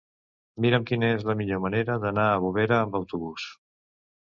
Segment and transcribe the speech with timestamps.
[0.63, 3.49] Mira'm quina és la millor manera d'anar a Bovera amb autobús.